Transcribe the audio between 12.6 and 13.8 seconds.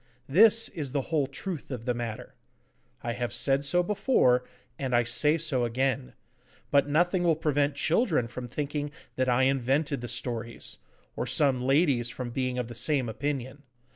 the same opinion.